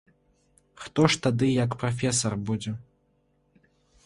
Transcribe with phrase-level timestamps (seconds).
[0.85, 2.71] Хто ж тады як прафесар будзе?